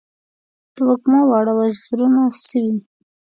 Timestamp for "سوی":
2.45-2.75